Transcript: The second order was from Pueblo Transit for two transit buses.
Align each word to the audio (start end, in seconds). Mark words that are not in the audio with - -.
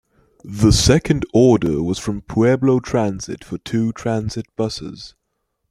The 0.43 0.71
second 0.71 1.27
order 1.31 1.83
was 1.83 1.99
from 1.99 2.23
Pueblo 2.23 2.79
Transit 2.79 3.43
for 3.43 3.59
two 3.59 3.91
transit 3.93 4.47
buses. 4.55 5.13